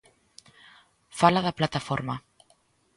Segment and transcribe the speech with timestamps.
[1.19, 2.15] Fala da plataforma.